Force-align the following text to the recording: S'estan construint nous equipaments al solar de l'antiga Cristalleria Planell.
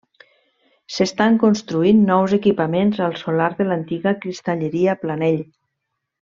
S'estan 0.95 1.37
construint 1.43 2.01
nous 2.07 2.33
equipaments 2.39 3.03
al 3.09 3.15
solar 3.21 3.53
de 3.61 3.69
l'antiga 3.69 4.17
Cristalleria 4.25 4.99
Planell. 5.07 5.41